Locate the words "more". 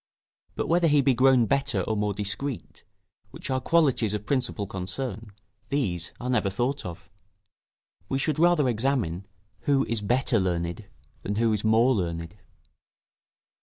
1.95-2.15, 11.63-11.93